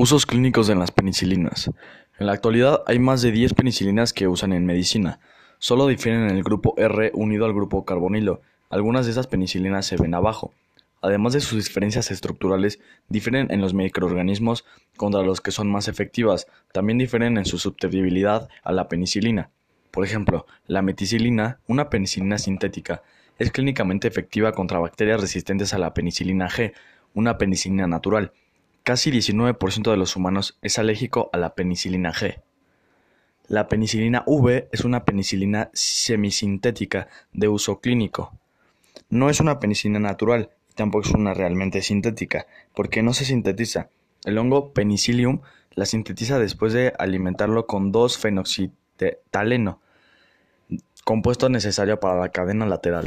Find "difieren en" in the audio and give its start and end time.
5.88-6.36, 13.08-13.60, 16.98-17.44